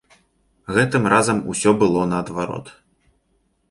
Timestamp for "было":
1.85-2.09